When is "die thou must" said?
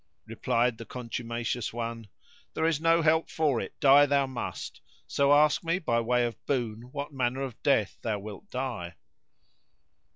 3.79-4.81